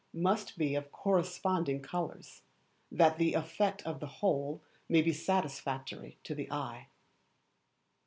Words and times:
must 0.17 0.57
be 0.57 0.73
of 0.73 0.91
corresponding 0.91 1.79
colours, 1.79 2.41
that 2.91 3.19
the 3.19 3.35
effect 3.35 3.83
of 3.85 3.99
the 3.99 4.07
whole 4.07 4.59
may 4.89 4.99
be 4.99 5.13
satisfactory 5.13 6.17
to 6.23 6.33
the 6.33 6.49
eye. 6.51 6.87